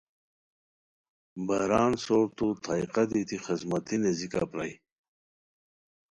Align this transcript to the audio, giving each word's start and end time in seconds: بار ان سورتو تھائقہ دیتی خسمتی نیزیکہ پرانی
بار 1.47 1.71
ان 1.81 1.91
سورتو 2.03 2.47
تھائقہ 2.63 3.03
دیتی 3.11 3.37
خسمتی 3.45 3.95
نیزیکہ 4.03 4.41
پرانی 4.51 4.73